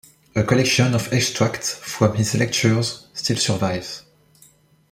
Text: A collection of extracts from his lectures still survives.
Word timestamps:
A 0.35 0.41
collection 0.41 0.95
of 0.95 1.13
extracts 1.13 1.75
from 1.75 2.15
his 2.15 2.33
lectures 2.33 3.05
still 3.13 3.37
survives. 3.37 4.01